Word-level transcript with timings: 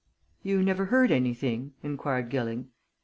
"You 0.41 0.63
never 0.63 0.85
heard 0.85 1.11
anything?" 1.11 1.73
inquired 1.83 2.29
Gilling. 2.31 2.69